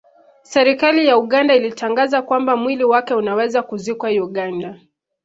[0.43, 4.77] Serikali ya Uganda ilitangaza kwamba mwili wake unaweza kuzikwa Uganda